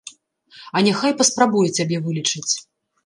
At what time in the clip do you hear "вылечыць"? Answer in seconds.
2.09-2.53